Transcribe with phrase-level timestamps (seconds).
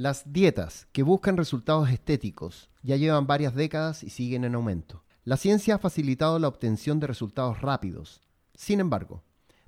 [0.00, 5.04] Las dietas que buscan resultados estéticos ya llevan varias décadas y siguen en aumento.
[5.24, 8.22] La ciencia ha facilitado la obtención de resultados rápidos.
[8.54, 9.22] Sin embargo,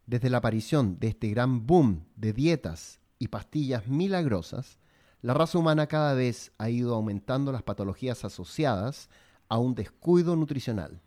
[0.07, 4.79] desde la aparición de este gran boom de dietas y pastillas milagrosas,
[5.21, 9.11] la raza humana cada vez ha ido aumentando las patologías asociadas
[9.51, 11.03] a un descuido nutricional.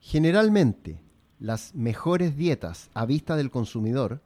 [0.00, 1.00] Generalmente,
[1.38, 4.22] las mejores dietas a vista del consumidor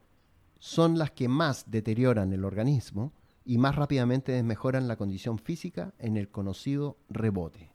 [0.59, 3.13] son las que más deterioran el organismo
[3.45, 7.71] y más rápidamente desmejoran la condición física en el conocido rebote.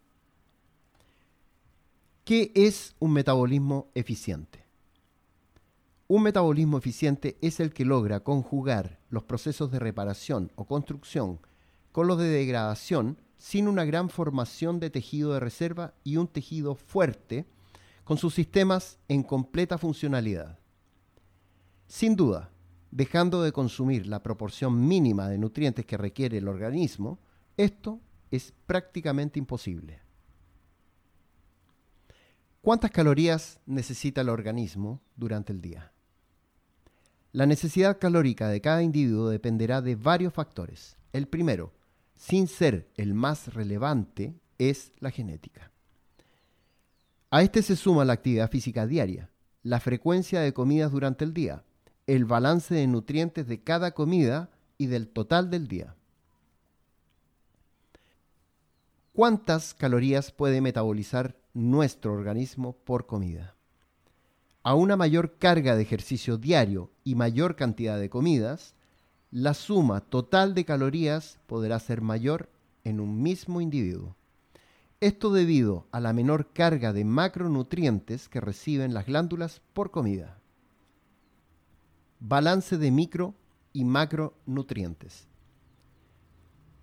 [2.23, 4.65] ¿Qué es un metabolismo eficiente?
[6.07, 11.39] Un metabolismo eficiente es el que logra conjugar los procesos de reparación o construcción
[11.91, 16.75] con los de degradación sin una gran formación de tejido de reserva y un tejido
[16.75, 17.45] fuerte
[18.03, 20.59] con sus sistemas en completa funcionalidad.
[21.87, 22.51] Sin duda,
[22.91, 27.19] dejando de consumir la proporción mínima de nutrientes que requiere el organismo,
[27.57, 27.99] esto
[28.31, 30.01] es prácticamente imposible.
[32.61, 35.91] ¿Cuántas calorías necesita el organismo durante el día?
[37.31, 40.97] La necesidad calórica de cada individuo dependerá de varios factores.
[41.13, 41.73] El primero,
[42.15, 45.71] sin ser el más relevante, es la genética.
[47.29, 49.29] A este se suma la actividad física diaria,
[49.63, 51.63] la frecuencia de comidas durante el día,
[52.09, 55.95] el balance de nutrientes de cada comida y del total del día.
[59.13, 63.53] ¿Cuántas calorías puede metabolizar nuestro organismo por comida?
[64.63, 68.73] A una mayor carga de ejercicio diario y mayor cantidad de comidas,
[69.29, 72.49] la suma total de calorías podrá ser mayor
[72.83, 74.15] en un mismo individuo.
[74.99, 80.38] Esto debido a la menor carga de macronutrientes que reciben las glándulas por comida
[82.19, 83.35] balance de micro
[83.73, 85.27] y macronutrientes.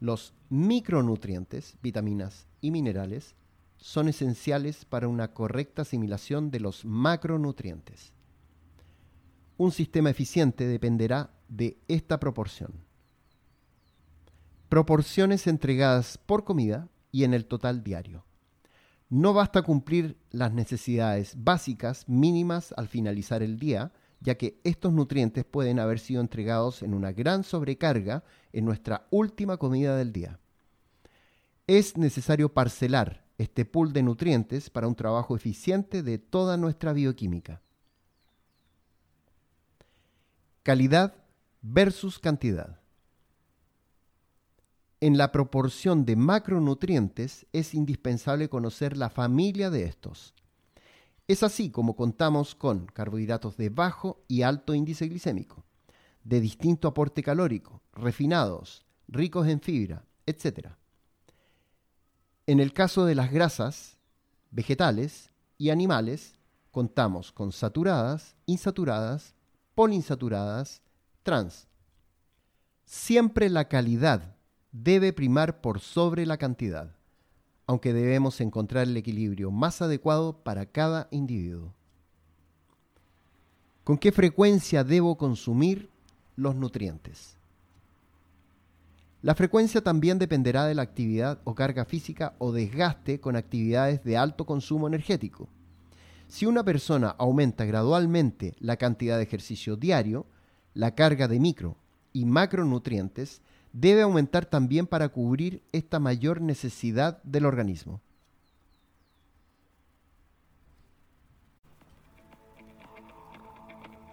[0.00, 3.34] Los micronutrientes, vitaminas y minerales,
[3.76, 8.12] son esenciales para una correcta asimilación de los macronutrientes.
[9.58, 12.84] Un sistema eficiente dependerá de esta proporción.
[14.68, 18.24] Proporciones entregadas por comida y en el total diario.
[19.08, 25.44] No basta cumplir las necesidades básicas mínimas al finalizar el día, ya que estos nutrientes
[25.44, 30.38] pueden haber sido entregados en una gran sobrecarga en nuestra última comida del día.
[31.66, 37.60] Es necesario parcelar este pool de nutrientes para un trabajo eficiente de toda nuestra bioquímica.
[40.62, 41.14] Calidad
[41.62, 42.80] versus cantidad.
[45.00, 50.34] En la proporción de macronutrientes es indispensable conocer la familia de estos.
[51.28, 55.64] Es así como contamos con carbohidratos de bajo y alto índice glicémico,
[56.22, 60.68] de distinto aporte calórico, refinados, ricos en fibra, etc.
[62.46, 63.96] En el caso de las grasas,
[64.52, 66.38] vegetales y animales,
[66.70, 69.34] contamos con saturadas, insaturadas,
[69.74, 70.80] poliinsaturadas,
[71.24, 71.66] trans.
[72.84, 74.36] Siempre la calidad
[74.70, 76.95] debe primar por sobre la cantidad
[77.66, 81.72] aunque debemos encontrar el equilibrio más adecuado para cada individuo.
[83.84, 85.90] ¿Con qué frecuencia debo consumir
[86.36, 87.36] los nutrientes?
[89.22, 94.16] La frecuencia también dependerá de la actividad o carga física o desgaste con actividades de
[94.16, 95.48] alto consumo energético.
[96.28, 100.26] Si una persona aumenta gradualmente la cantidad de ejercicio diario,
[100.74, 101.76] la carga de micro
[102.12, 103.40] y macronutrientes
[103.72, 108.00] debe aumentar también para cubrir esta mayor necesidad del organismo.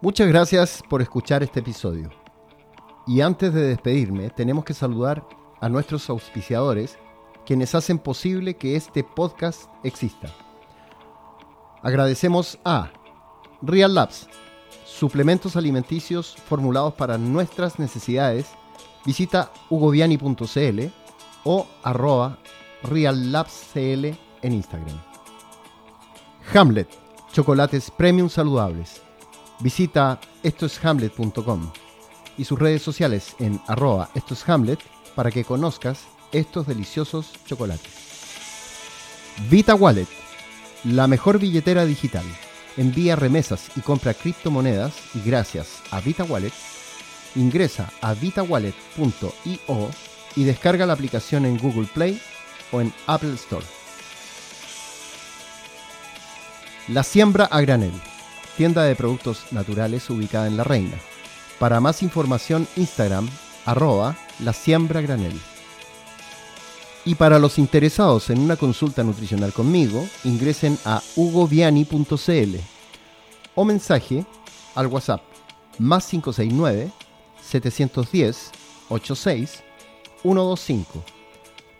[0.02, 2.10] Muchas gracias por escuchar este episodio.
[3.08, 5.26] Y antes de despedirme, tenemos que saludar
[5.62, 6.98] a nuestros auspiciadores,
[7.46, 10.28] quienes hacen posible que este podcast exista.
[11.82, 12.92] Agradecemos a
[13.62, 14.28] Real Labs,
[14.86, 18.48] suplementos alimenticios formulados para nuestras necesidades
[19.06, 20.82] Visita hugoviani.cl
[21.44, 22.38] o arroba
[22.84, 24.06] reallabscl
[24.42, 25.02] en Instagram.
[26.54, 26.90] Hamlet,
[27.32, 29.02] chocolates premium saludables.
[29.60, 31.72] Visita estoeshamlet.com
[32.38, 34.80] y sus redes sociales en arroba estoeshamlet
[35.16, 37.94] para que conozcas estos deliciosos chocolates.
[39.50, 40.08] Vita Wallet,
[40.84, 42.26] la mejor billetera digital.
[42.78, 46.54] Envía remesas y compra criptomonedas y gracias a Vita Wallet
[47.36, 49.90] Ingresa a vitawallet.io
[50.36, 52.22] y descarga la aplicación en Google Play
[52.72, 53.66] o en Apple Store.
[56.90, 57.94] La Siembra a Granel,
[58.58, 60.98] tienda de productos naturales ubicada en La Reina.
[61.60, 63.30] Para más información, Instagram,
[63.66, 65.40] arroba la siembra granel.
[67.06, 72.56] Y para los interesados en una consulta nutricional conmigo, ingresen a hugoviani.cl
[73.56, 74.26] o mensaje
[74.76, 75.22] al WhatsApp
[75.80, 76.92] más 569
[77.62, 78.52] 710
[78.90, 79.64] 86
[80.24, 81.04] 125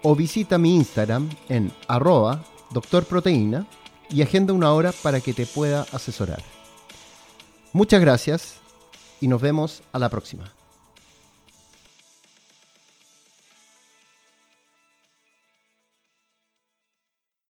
[0.04, 3.66] o visita mi Instagram en arroba doctorproteína
[4.10, 6.44] y agenda una hora para que te pueda asesorar.
[7.72, 8.56] Muchas gracias
[9.22, 10.63] y nos vemos a la próxima.